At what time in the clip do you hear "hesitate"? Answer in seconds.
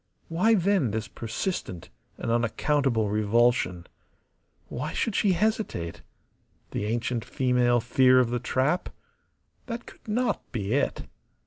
5.33-6.01